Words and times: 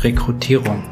Rekrutierung 0.00 0.84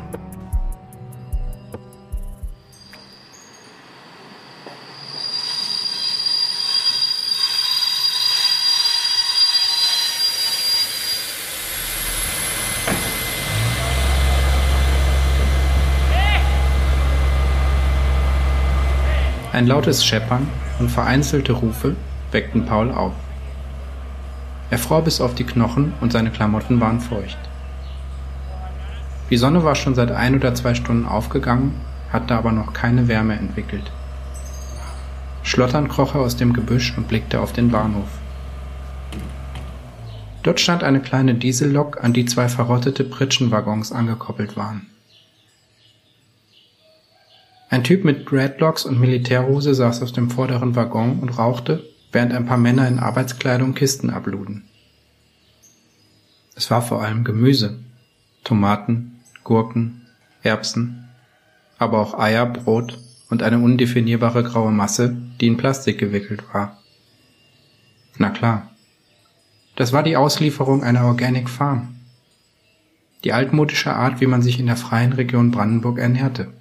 Ein 19.53 19.69
lautes 19.69 20.05
Scheppern 20.05 20.49
und 20.81 20.91
vereinzelte 20.91 21.53
Rufe 21.53 21.95
weckten 22.33 22.67
Paul 22.67 22.91
auf. 22.91 23.13
Er 24.71 24.79
fror 24.79 25.03
bis 25.03 25.21
auf 25.21 25.37
die 25.37 25.45
Knochen 25.45 25.95
und 26.01 26.11
seine 26.13 26.31
Klamotten 26.31 26.81
waren 26.81 27.01
feucht. 27.01 27.39
Die 29.31 29.37
Sonne 29.37 29.65
war 29.65 29.75
schon 29.75 29.95
seit 29.95 30.13
ein 30.13 30.37
oder 30.37 30.55
zwei 30.55 30.75
Stunden 30.75 31.07
aufgegangen, 31.07 31.75
hatte 32.13 32.35
aber 32.35 32.53
noch 32.53 32.73
keine 32.73 33.09
Wärme 33.09 33.35
entwickelt. 33.35 33.91
Schlotternd 35.43 35.89
kroch 35.89 36.15
er 36.15 36.21
aus 36.21 36.37
dem 36.37 36.53
Gebüsch 36.53 36.97
und 36.97 37.09
blickte 37.09 37.41
auf 37.41 37.53
den 37.53 37.71
Bahnhof. 37.71 38.09
Dort 40.43 40.61
stand 40.61 40.85
eine 40.85 41.01
kleine 41.01 41.35
Diesellok, 41.35 42.05
an 42.05 42.13
die 42.13 42.25
zwei 42.25 42.49
verrottete 42.49 43.03
Pritschenwaggons 43.03 43.91
angekoppelt 43.91 44.57
waren. 44.57 44.87
Ein 47.69 47.83
Typ 47.83 48.05
mit 48.05 48.31
Dreadlocks 48.31 48.85
und 48.85 49.01
Militärhose 49.01 49.75
saß 49.75 50.03
auf 50.03 50.13
dem 50.13 50.31
vorderen 50.31 50.77
Waggon 50.77 51.19
und 51.19 51.37
rauchte, 51.37 51.85
während 52.13 52.33
ein 52.33 52.47
paar 52.47 52.59
Männer 52.59 52.87
in 52.87 53.01
Arbeitskleidung 53.01 53.75
Kisten 53.75 54.09
abluden. 54.09 54.63
Es 56.55 56.71
war 56.71 56.81
vor 56.81 57.03
allem 57.03 57.25
Gemüse, 57.25 57.81
Tomaten, 58.45 59.16
Gurken, 59.47 60.03
Erbsen, 60.43 61.09
aber 61.79 62.01
auch 62.01 62.19
Eier, 62.19 62.47
Brot 62.47 62.99
und 63.31 63.45
eine 63.45 63.61
undefinierbare 63.61 64.43
graue 64.43 64.73
Masse, 64.73 65.17
die 65.41 65.47
in 65.47 65.57
Plastik 65.57 65.99
gewickelt 65.99 66.43
war. 66.53 66.83
Na 68.19 68.31
klar. 68.31 68.73
Das 69.77 69.93
war 69.93 70.03
die 70.03 70.17
Auslieferung 70.17 70.83
einer 70.83 71.05
Organic 71.05 71.49
Farm. 71.49 71.95
Die 73.23 73.33
altmodische 73.33 73.95
Art, 73.95 74.21
wie 74.21 74.27
man 74.27 74.43
sich 74.43 74.59
in 74.59 74.67
der 74.67 74.77
freien 74.77 75.13
Region 75.13 75.53
Brandenburg 75.53 76.01
ernährte. 76.01 76.53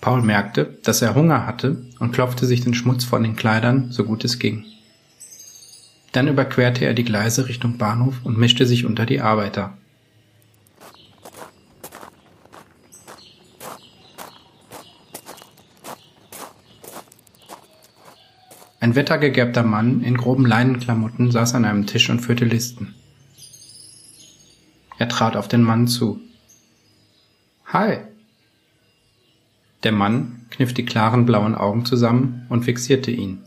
Paul 0.00 0.22
merkte, 0.22 0.78
dass 0.82 1.02
er 1.02 1.14
Hunger 1.14 1.46
hatte 1.46 1.84
und 1.98 2.12
klopfte 2.12 2.46
sich 2.46 2.62
den 2.62 2.72
Schmutz 2.72 3.04
von 3.04 3.22
den 3.22 3.36
Kleidern, 3.36 3.90
so 3.90 4.04
gut 4.04 4.24
es 4.24 4.38
ging. 4.38 4.64
Dann 6.12 6.26
überquerte 6.26 6.86
er 6.86 6.94
die 6.94 7.04
Gleise 7.04 7.48
Richtung 7.48 7.76
Bahnhof 7.76 8.14
und 8.24 8.38
mischte 8.38 8.64
sich 8.64 8.86
unter 8.86 9.04
die 9.04 9.20
Arbeiter. 9.20 9.76
Ein 18.82 18.96
wettergegerbter 18.96 19.62
Mann 19.62 20.02
in 20.02 20.16
groben 20.16 20.44
Leinenklamotten 20.44 21.30
saß 21.30 21.54
an 21.54 21.64
einem 21.64 21.86
Tisch 21.86 22.10
und 22.10 22.18
führte 22.18 22.44
Listen. 22.44 22.96
Er 24.98 25.08
trat 25.08 25.36
auf 25.36 25.46
den 25.46 25.62
Mann 25.62 25.86
zu. 25.86 26.20
Hi, 27.66 27.98
der 29.84 29.92
Mann 29.92 30.46
kniff 30.50 30.74
die 30.74 30.84
klaren 30.84 31.26
blauen 31.26 31.54
Augen 31.54 31.84
zusammen 31.84 32.44
und 32.48 32.64
fixierte 32.64 33.12
ihn. 33.12 33.42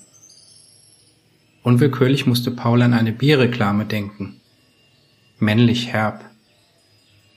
Unwillkürlich 1.64 2.26
musste 2.26 2.52
Paul 2.52 2.82
an 2.82 2.94
eine 2.94 3.12
Bierreklame 3.12 3.84
denken. 3.84 4.40
Männlich 5.38 5.92
herb. 5.92 6.24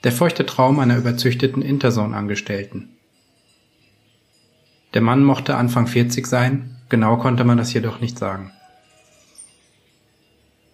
Der 0.05 0.13
feuchte 0.13 0.47
Traum 0.47 0.79
einer 0.79 0.99
überzüchteten 0.99 1.63
Interzone-Angestellten. 1.63 2.91
Der 4.95 5.03
Mann 5.03 5.25
mochte 5.25 5.57
Anfang 5.57 5.89
40 5.89 6.29
sein, 6.29 6.78
genau 6.89 7.17
konnte 7.17 7.45
man 7.45 7.59
das 7.59 7.73
jedoch 7.73 8.01
nicht 8.01 8.19
sagen. 8.19 8.53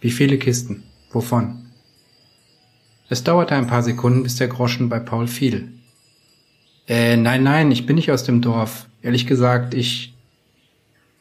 Wie 0.00 0.10
viele 0.10 0.38
Kisten? 0.38 0.84
Wovon? 1.10 1.64
Es 3.08 3.24
dauerte 3.24 3.54
ein 3.54 3.66
paar 3.66 3.82
Sekunden, 3.82 4.22
bis 4.22 4.36
der 4.36 4.48
Groschen 4.48 4.88
bei 4.88 4.98
Paul 4.98 5.28
fiel. 5.28 5.72
Äh, 6.88 7.16
nein, 7.16 7.42
nein, 7.42 7.72
ich 7.72 7.86
bin 7.86 7.96
nicht 7.96 8.10
aus 8.10 8.24
dem 8.24 8.42
Dorf. 8.42 8.86
Ehrlich 9.02 9.26
gesagt, 9.26 9.74
ich. 9.74 10.14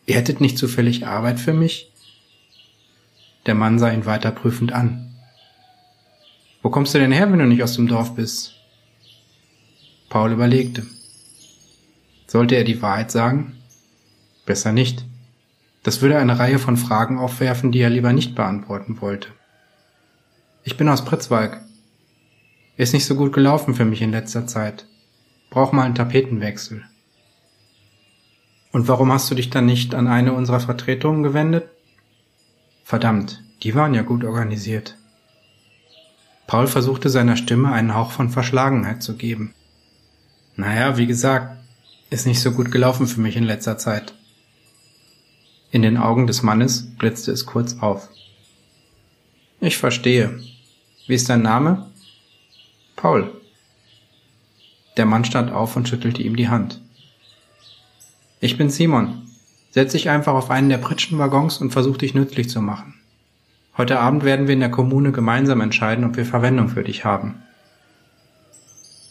Ihr 0.06 0.16
hättet 0.16 0.42
nicht 0.42 0.58
zufällig 0.58 1.08
Arbeit 1.08 1.40
für 1.40 1.54
mich? 1.54 1.92
Der 3.46 3.56
Mann 3.56 3.80
sah 3.80 3.92
ihn 3.92 4.06
weiter 4.06 4.32
prüfend 4.32 4.74
an. 4.74 5.14
Wo 6.62 6.70
kommst 6.70 6.94
du 6.94 7.00
denn 7.00 7.12
her, 7.12 7.32
wenn 7.32 7.40
du 7.40 7.46
nicht 7.46 7.64
aus 7.64 7.76
dem 7.76 7.88
Dorf 7.88 8.16
bist? 8.16 8.56
Paul 10.10 10.32
überlegte. 10.32 10.86
Sollte 12.28 12.56
er 12.56 12.64
die 12.64 12.82
Wahrheit 12.82 13.12
sagen? 13.12 13.63
Besser 14.46 14.72
nicht. 14.72 15.06
Das 15.84 16.02
würde 16.02 16.18
eine 16.18 16.40
Reihe 16.40 16.60
von 16.60 16.78
Fragen 16.78 17.20
aufwerfen, 17.20 17.72
die 17.72 17.80
er 17.80 17.90
lieber 17.90 18.14
nicht 18.14 18.36
beantworten 18.36 19.02
wollte. 19.02 19.30
Ich 20.64 20.78
bin 20.78 20.88
aus 20.88 21.04
Pritzwalk. 21.04 21.62
Ist 22.78 22.94
nicht 22.94 23.06
so 23.06 23.16
gut 23.16 23.34
gelaufen 23.34 23.76
für 23.76 23.86
mich 23.86 24.02
in 24.02 24.12
letzter 24.12 24.48
Zeit. 24.48 24.88
Brauch 25.50 25.72
mal 25.72 25.84
einen 25.84 25.96
Tapetenwechsel. 25.96 26.84
Und 28.72 28.88
warum 28.88 29.12
hast 29.12 29.30
du 29.30 29.36
dich 29.36 29.50
dann 29.50 29.66
nicht 29.66 29.94
an 29.94 30.08
eine 30.08 30.34
unserer 30.34 30.60
Vertretungen 30.60 31.22
gewendet? 31.22 31.70
Verdammt, 32.84 33.44
die 33.62 33.76
waren 33.76 33.94
ja 33.94 34.02
gut 34.02 34.24
organisiert. 34.24 34.98
Paul 36.48 36.68
versuchte 36.68 37.10
seiner 37.10 37.38
Stimme 37.38 37.72
einen 37.72 37.94
Hauch 37.94 38.12
von 38.12 38.30
Verschlagenheit 38.30 39.04
zu 39.04 39.16
geben. 39.16 39.54
Naja, 40.56 40.98
wie 40.98 41.08
gesagt, 41.08 41.58
ist 42.10 42.26
nicht 42.26 42.42
so 42.42 42.52
gut 42.52 42.72
gelaufen 42.72 43.08
für 43.08 43.22
mich 43.22 43.36
in 43.36 43.44
letzter 43.44 43.78
Zeit. 43.78 44.14
In 45.74 45.82
den 45.82 45.98
Augen 45.98 46.28
des 46.28 46.44
Mannes 46.44 46.96
blitzte 47.00 47.32
es 47.32 47.48
kurz 47.48 47.80
auf. 47.80 48.08
Ich 49.60 49.76
verstehe. 49.80 50.40
Wie 51.08 51.16
ist 51.16 51.28
dein 51.30 51.42
Name? 51.42 51.90
Paul. 52.96 53.32
Der 54.98 55.08
Mann 55.08 55.26
stand 55.26 55.52
auf 55.52 55.76
und 55.76 55.90
schüttelte 55.90 56.22
ihm 56.22 56.36
die 56.36 56.48
Hand. 56.48 56.80
Ich 58.40 58.56
bin 58.56 58.70
Simon. 58.70 59.24
Setz 59.72 59.94
dich 59.94 60.10
einfach 60.10 60.36
auf 60.36 60.52
einen 60.52 60.70
der 60.70 60.78
Pritschenwaggons 60.78 61.58
und 61.58 61.72
versuch 61.72 61.98
dich 61.98 62.14
nützlich 62.14 62.52
zu 62.52 62.62
machen. 62.62 62.94
Heute 63.76 64.00
Abend 64.00 64.24
werden 64.24 64.46
wir 64.46 64.54
in 64.54 64.60
der 64.60 64.70
Kommune 64.70 65.12
gemeinsam 65.12 65.60
entscheiden, 65.60 66.06
ob 66.06 66.18
wir 66.18 66.28
Verwendung 66.28 66.70
für 66.70 66.84
dich 66.84 67.04
haben. 67.04 67.42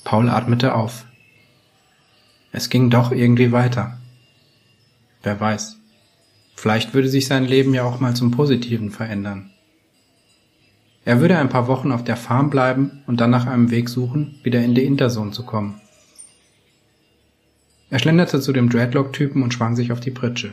Paul 0.04 0.28
atmete 0.28 0.76
auf. 0.76 1.06
Es 2.52 2.70
ging 2.70 2.88
doch 2.88 3.10
irgendwie 3.10 3.50
weiter. 3.50 3.98
Wer 5.24 5.40
weiß. 5.40 5.81
Vielleicht 6.62 6.94
würde 6.94 7.08
sich 7.08 7.26
sein 7.26 7.44
Leben 7.44 7.74
ja 7.74 7.82
auch 7.82 7.98
mal 7.98 8.14
zum 8.14 8.30
Positiven 8.30 8.92
verändern. 8.92 9.50
Er 11.04 11.20
würde 11.20 11.36
ein 11.36 11.48
paar 11.48 11.66
Wochen 11.66 11.90
auf 11.90 12.04
der 12.04 12.16
Farm 12.16 12.50
bleiben 12.50 13.02
und 13.08 13.20
dann 13.20 13.30
nach 13.30 13.46
einem 13.46 13.72
Weg 13.72 13.88
suchen, 13.88 14.38
wieder 14.44 14.62
in 14.62 14.76
die 14.76 14.84
Interzone 14.84 15.32
zu 15.32 15.44
kommen. 15.44 15.80
Er 17.91 17.98
schlenderte 17.98 18.41
zu 18.41 18.53
dem 18.53 18.68
Dreadlock-Typen 18.68 19.42
und 19.42 19.53
schwang 19.53 19.74
sich 19.74 19.91
auf 19.91 19.98
die 19.98 20.12
Pritsche. 20.12 20.53